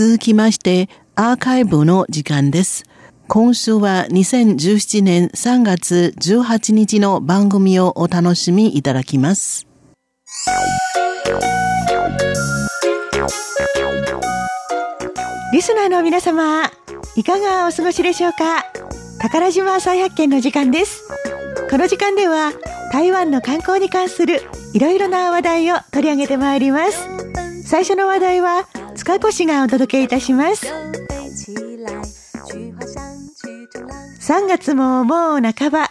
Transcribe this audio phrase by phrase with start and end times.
[0.00, 2.84] 続きまして、アーカイブの時間です。
[3.28, 9.66] 今週は2017年3月18日の番組をお楽しみいただきます。
[15.52, 16.64] リスナーの皆様、
[17.14, 18.64] いかがお過ごしでしょうか？
[19.18, 21.06] 宝島再発見の時間です。
[21.68, 22.52] この時間では
[22.90, 24.40] 台湾の観光に関する
[24.72, 27.06] いろいろな話題を取り上げてまいります。
[27.66, 28.66] 最初の話題は
[29.00, 30.66] 塚越がお届けいたします。
[34.20, 35.90] 3月ももう半ば、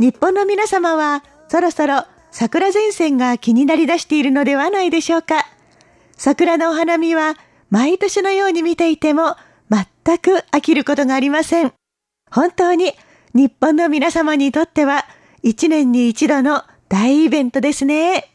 [0.00, 5.46] 日本の皆様はそろそろ桜前線が気になりだしているのではないでしょうか。
[6.16, 7.36] 桜のお花見は
[7.70, 9.36] 毎年のように見ていても
[9.70, 11.72] 全く飽きることがありません。
[12.28, 12.92] 本当に
[13.34, 15.06] 日本の皆様にとっては
[15.44, 18.28] 一年に一度の大イベントですね。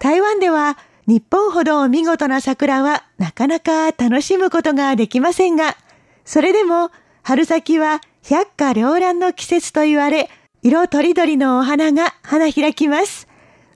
[0.00, 5.76] 台湾では日本ほど見事な桜はなかなか楽しむことができませんが、
[6.24, 6.90] それでも
[7.22, 10.30] 春先は百花繚乱の季節と言われ、
[10.62, 13.26] 色とりどりのお花が花開きます。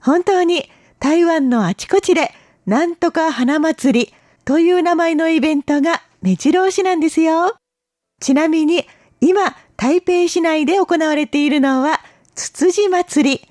[0.00, 2.33] 本当に台湾のあちこちで、
[2.65, 7.56] なんとか花祭りという名前のイベントが目白押しなんですよ。
[8.20, 8.87] ちなみに、
[9.20, 12.00] 今、台北市内で行われているのは、
[12.34, 13.48] つつじ祭り。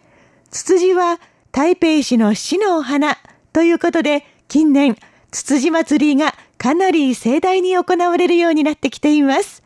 [0.49, 1.19] つつじは、
[1.51, 3.17] 台北市の市のお花
[3.55, 4.97] ということで、近年、
[5.31, 9.63] つつじ祭りがかなり盛大に行われるようになってきています。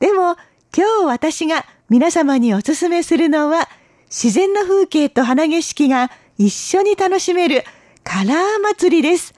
[0.00, 0.34] でも、
[0.76, 3.68] 今日私が皆様にお勧めするのは、
[4.06, 7.62] 自然の風景と花景色が一緒に楽しめる
[8.02, 9.34] カラー祭りです。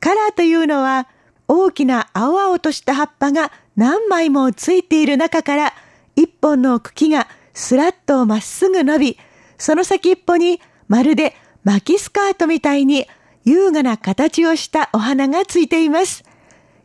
[0.00, 1.06] カラーというのは、
[1.46, 5.74] 大きな青々とした葉っぱが何枚もついている中から、
[6.14, 9.18] 一本の茎がスラッとまっすぐ伸び、
[9.58, 13.06] その先っぽにまるで巻きスカートみたいに
[13.46, 16.24] 優雅な形をしたお花がついています。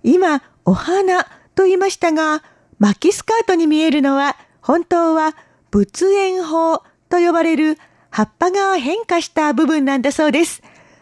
[0.04, 1.23] 今、お花
[1.56, 2.44] と言いましたが、
[2.78, 5.36] 巻きスカートに見えるのは、本当は
[5.72, 7.80] 仏縁法と呼ばれる
[8.11, 10.61] 葉っぱが変化した部分なんだそうです。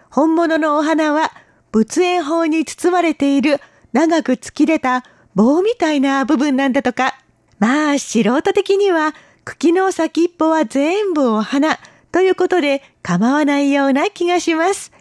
[0.10, 1.32] 本物のお花は
[1.74, 3.60] 仏縁法に包まれている
[3.92, 5.04] 長く突き出た
[5.36, 7.16] 棒みたいな部分なんだとか。
[7.60, 11.80] まあ素人的には茎の先っぽは全部お花
[12.14, 14.94] ということで構わないような気がします。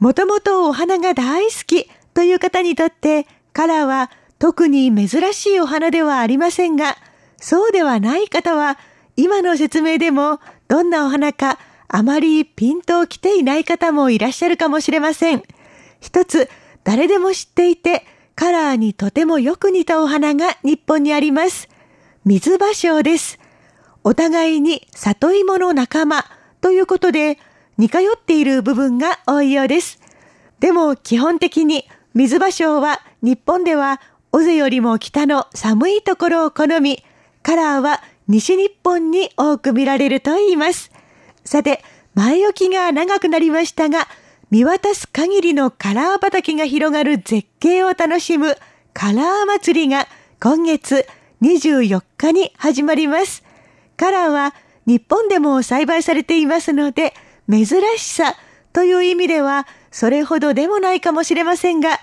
[0.00, 6.96] もともとお花が大好きという方にとってカラーは特に珍しいお花ではありませんが、
[7.36, 8.78] そうではない方は、
[9.16, 15.42] 今の説明でもどんなお花かあまりピンと来ていない方もいらっしゃるかもしれません。
[16.00, 16.48] 一つ、
[16.84, 21.68] 誰でも知っていて、カラーにとてもよく似たお花が日本にあります。
[22.24, 23.38] 水芭蕉です。
[24.04, 26.24] お互いに里芋の仲間
[26.62, 27.38] ということで、
[27.80, 29.98] 似通っている部分が多いようです。
[30.58, 34.02] でも基本的に水芭蕉は日本では
[34.32, 37.02] 尾瀬よりも北の寒いところを好み、
[37.42, 40.92] カラーは西日本に多く見られると言います。
[41.42, 41.82] さて、
[42.14, 44.06] 前置きが長くなりましたが、
[44.50, 48.58] 見渡す限りのカラー畑が広がる絶景を楽しむ
[48.92, 50.06] カラー祭りが
[50.38, 51.06] 今月
[51.40, 53.42] 24日に始まります。
[53.96, 54.54] カラーは
[54.86, 57.14] 日本でも栽培されていますので、
[57.50, 57.66] 珍
[57.96, 58.36] しさ
[58.72, 61.98] という意味ではそれほどでもないかもしれませんが、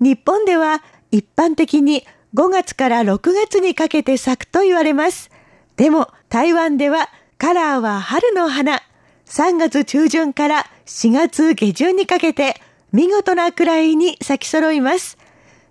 [0.00, 5.30] 日本では一般的に5月から6月にかけて咲くと言われます。
[5.76, 7.08] でも台湾では
[7.38, 8.82] カラーは春の花。
[9.26, 12.60] 3月中旬から4月下旬にかけて
[12.92, 15.18] 見事なくらいに咲き揃います。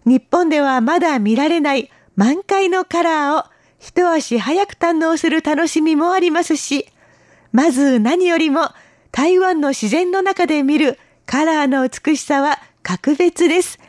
[0.06, 3.44] 日本ではまだ見られない満開のカラーを
[3.79, 6.88] 一足早く堪能する楽しみもありますし、
[7.51, 8.69] まず何よりも
[9.17, 13.79] 台湾の自然の中で見るカラーの美しさは格別です。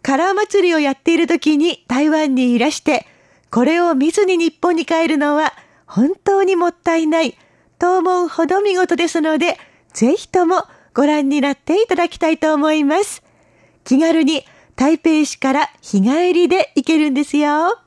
[0.00, 3.06] カラー祭りをやっている時に台湾にいらして、
[3.50, 5.52] これを見ずに日本に帰るのは
[5.84, 7.36] 本当にもったいない
[7.78, 9.58] と思うほど見事ですので、
[9.92, 13.22] ぜひともご覧になっていただきたいと思います。
[13.84, 14.42] 気軽に
[14.74, 17.78] 台北市から日帰りで行けるんですよ。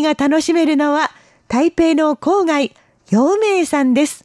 [0.00, 1.10] りが楽しめるのは
[1.48, 2.74] 台北の郊外、
[3.10, 4.24] 陽明山です。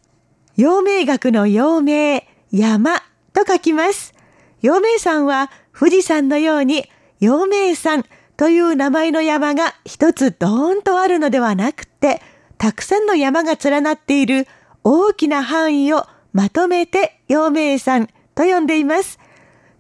[0.56, 3.00] 陽明学の陽明、山
[3.34, 4.14] と書きます。
[4.62, 6.90] 陽明山は富士山のように
[7.20, 8.06] 陽明山
[8.38, 12.22] という名前の山が一つドーンとあるのではなくて、
[12.58, 14.48] たくさんの山が連なっている
[14.84, 19.20] 大きな範囲をまとめて陽明山と呼んでいます。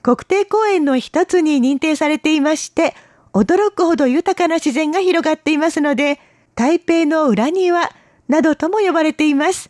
[0.01, 2.95] 国定公園の一つに認定されていまして、
[3.35, 6.19] 驚くほど豊かな自然が広がっていますので、
[6.55, 7.91] 台北の裏庭
[8.29, 9.69] などとも呼ばれています。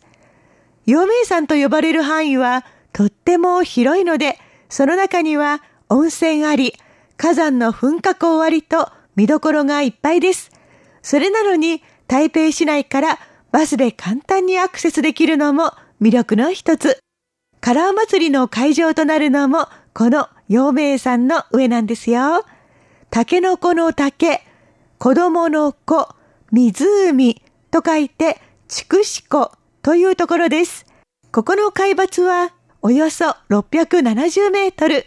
[0.86, 6.74] 陽明山と呼ばれる範囲はとっても広いので、その中には温泉あり、
[7.16, 10.52] 火山の噴火口ありと見どころがいっぱいです。
[11.02, 13.18] それなのに台北市内から
[13.50, 17.00] バスで簡単にアクセスできるのも魅力の一つ。
[17.60, 22.44] カラー祭りの会場となるのもこの陽明山の上なんですよ。
[23.10, 24.42] 竹の子の竹、
[24.98, 26.08] 子供の子、
[26.52, 30.86] 湖と書いて、筑紫湖というところです。
[31.32, 35.06] ここの海抜はおよそ670メートル。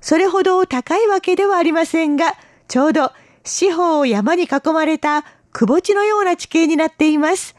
[0.00, 2.34] それほど高いわけではありませんが、
[2.68, 3.12] ちょうど
[3.44, 7.56] 四方を山に囲まれた窪地のような地形になっています。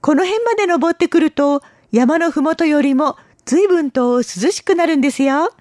[0.00, 5.52] この辺まで登ってくると、山のふもとよりも随分と涼しくなるんですよ。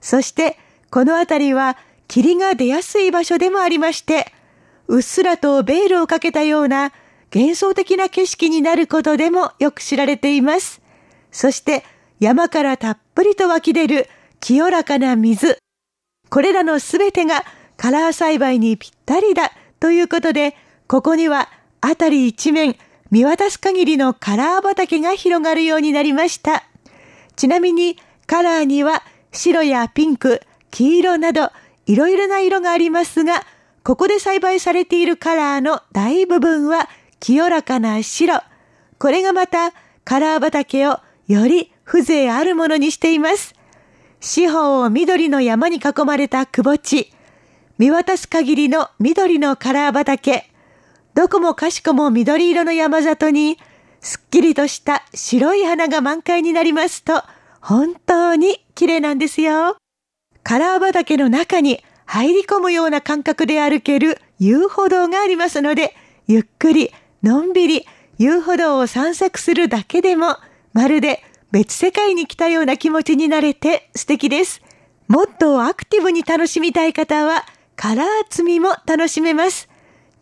[0.00, 0.58] そして、
[0.90, 1.76] この辺りは
[2.10, 4.32] 霧が出やすい場所でもありまして、
[4.88, 6.92] うっすらとベールをかけたような
[7.32, 10.82] 幻想的な景色になることでもよく知られています。
[11.30, 11.84] そして
[12.18, 14.08] 山からたっぷりと湧き出る
[14.40, 15.58] 清らかな水。
[16.30, 17.44] これらのすべてが
[17.76, 20.56] カラー栽培にぴったりだということで、
[20.88, 21.48] ここには
[21.80, 22.74] 辺り一面
[23.12, 26.64] 見渡す限りのカラー畑が広がるようになりました。
[27.36, 27.96] ちなみに
[28.26, 30.40] カラーには白やピンク、
[30.72, 31.52] 黄色など
[31.90, 33.44] いろいろな色がありますが、
[33.82, 36.88] ここで栽培されているカラーの大部分は
[37.18, 38.44] 清らかな白。
[39.00, 39.72] これがまた
[40.04, 43.56] カラー畑をより風情あるものにしています。
[44.20, 47.12] 四方を緑の山に囲まれた窪地。
[47.76, 50.48] 見渡す限りの緑のカラー畑。
[51.14, 53.58] どこもかしこも緑色の山里に、
[54.00, 57.24] すっきりとした白い花が満開になりますと、
[57.60, 59.76] 本当に綺麗なんですよ。
[60.42, 65.94] カラー畑の中に入り込むような感覚で歩ける遊歩道がありますので、
[66.26, 66.92] ゆっくり、
[67.22, 67.86] のんびり
[68.18, 70.36] 遊歩道を散策するだけでも、
[70.72, 74.62] まるで別世界に来たような気持ちになれて素敵です。
[75.08, 77.44] もっとアクティブに楽しみたい方は、
[77.76, 79.68] カラー積みも楽しめます。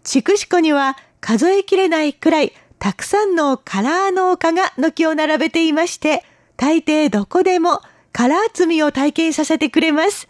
[0.04, 6.24] 筑紫湖には数えきれないくらいたくさんのカラー農家が軒を並べていまして、
[6.56, 7.82] 大抵どこでも
[8.12, 10.28] カラー摘みを体験させてくれます。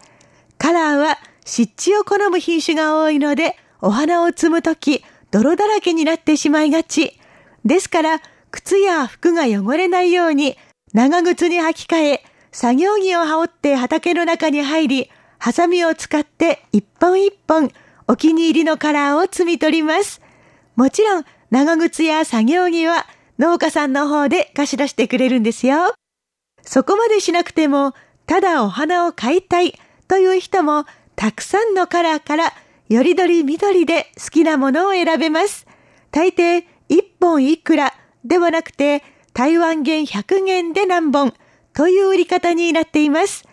[0.57, 7.19] カラーは湿地を好む品種が多いので、お花を摘むとき、泥だらけになってしまいがち。
[7.65, 8.21] ですから、
[8.51, 10.57] 靴や服が汚れないように、
[10.93, 17.71] 長靴に履き替え、作業着を羽織って畑の中に入り、ハサミを使って一本一本
[18.07, 20.21] お気に入りのカラーを摘み取ります。
[20.75, 23.05] もちろん、長靴や作業着は
[23.37, 25.93] 農家さんの方で貸し出してくれるんですよ。
[26.63, 27.93] そこまでしなくても、
[28.25, 30.85] ただお花を買いたいという人も、
[31.15, 32.53] たくさんのカラーから
[32.87, 35.67] よりどり緑で好きなものを選べます。
[36.11, 39.03] 大抵、1本いくらではなくて、
[39.33, 41.33] 台湾元100元で何本
[41.73, 43.45] という売り方になっています。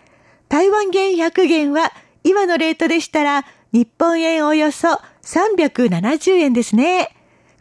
[0.49, 1.91] 台湾元100元は
[2.23, 7.15] 今のレートでしたら日本円およそ370円ですね。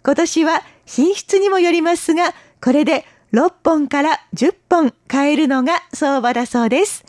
[0.05, 7.05] 今年は品質にもよりますが、これで6本から10本買えるのが相場だそうです。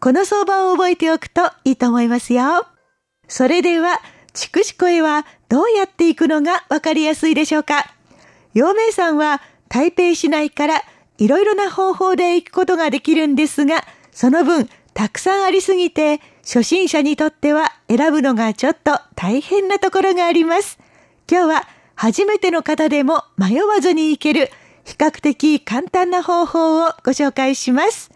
[0.00, 2.66] この相場を覚えておくといいと思いますよ。
[3.28, 4.00] それでは、
[4.32, 7.94] 筑紫湖へはどうやって行くのがわかりやすいでしょうか
[8.54, 10.82] 陽明山は台北市内から
[11.18, 20.78] いろいろな方法で行くことができるんですが、その分たくさんありすぎて初心者にとっては選ぶのがちょっと大変なところがあります。
[21.30, 24.50] 今日は初めての方でも迷わずに行ける
[24.84, 28.10] 比較的簡単な方法をご紹介します。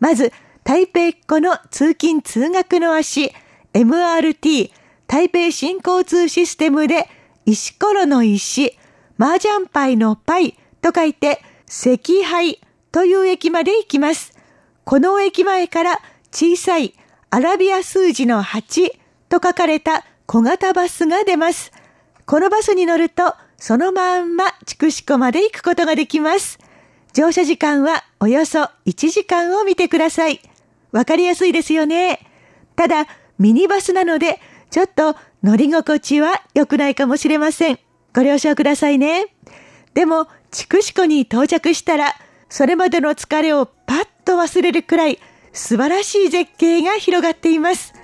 [0.00, 0.32] まず、
[0.64, 3.32] 台北っ子の通勤通学の足、
[3.72, 4.70] MRT、
[5.06, 7.08] 台北新交通システムで、
[7.46, 8.76] 石ころの石、
[9.18, 12.60] 麻雀パイのパイと書いて、石灰
[12.92, 14.34] という駅まで行きます。
[14.84, 15.98] この駅前から
[16.32, 16.94] 小さい
[17.30, 18.90] アラビア数字の8
[19.28, 21.72] と書かれた小型バスが出ます。
[22.26, 26.58] このバスに乗るとそのまんま筑紫湖まで行くことができます。
[27.12, 30.40] 乗車時間はおよそ1時間を見てください。
[30.92, 32.20] わかりやすいですよね。
[32.76, 33.06] ただ、
[33.38, 37.78] ミニバスなので、ちょっと乗り心地は良くないかもしれません。
[38.14, 39.26] ご了承くださいね。
[39.94, 42.14] でも、筑紫湖に到着したら、
[42.48, 45.18] それまでの疲れをパッと忘れるくらい
[45.52, 47.94] 素晴らしい絶景が広がっています。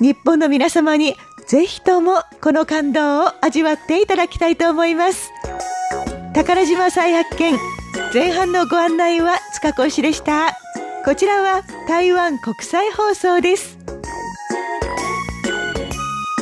[0.00, 1.16] 日本の皆様に
[1.46, 5.30] ぜひともこの感動を味わっていただきたいと思います。
[6.34, 7.58] 宝島再発見
[8.12, 10.56] 前半のご案内は塚越でした。
[11.04, 13.78] こちらは台湾国際放送です。